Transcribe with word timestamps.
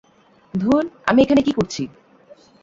ধুর, 0.53 0.83
আমি 1.07 1.19
এখানে 1.21 1.41
কি 1.41 1.51
করছি? 1.51 1.83